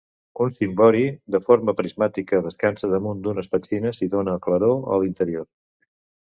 Un 0.43 0.53
cimbori 0.53 1.01
de 1.35 1.41
forma 1.49 1.75
prismàtica 1.81 2.39
descansa 2.45 2.89
damunt 2.95 3.21
d'unes 3.27 3.51
petxines 3.53 4.01
i 4.07 4.11
dóna 4.15 4.35
claror 4.49 4.75
a 4.97 4.99
l'interior. 5.05 5.47